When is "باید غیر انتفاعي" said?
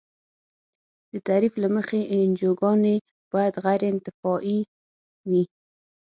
3.33-4.59